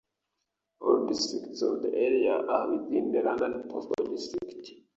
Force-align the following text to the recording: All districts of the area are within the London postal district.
All 0.79 1.05
districts 1.05 1.61
of 1.61 1.83
the 1.83 1.93
area 1.93 2.33
are 2.35 2.71
within 2.75 3.11
the 3.11 3.21
London 3.21 3.69
postal 3.69 4.03
district. 4.07 4.71